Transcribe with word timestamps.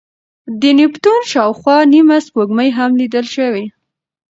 د 0.61 0.61
نیپتون 0.77 1.19
شاوخوا 1.31 1.77
نیمه 1.93 2.17
سپوږمۍ 2.25 2.69
هم 2.77 2.91
لیدل 2.99 3.25
شوې. 3.35 3.65